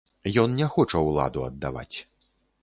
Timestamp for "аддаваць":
1.49-1.97